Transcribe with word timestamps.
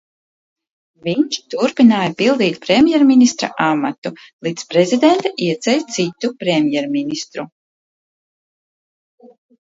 Viņš 1.07 1.35
turpināja 1.53 2.13
pildīt 2.21 2.55
premjerministra 2.63 3.49
amatu, 3.65 4.11
līdz 4.47 4.65
prezidente 4.71 5.31
ieceļ 5.49 5.83
citu 5.97 6.31
premjerministru. 6.45 7.45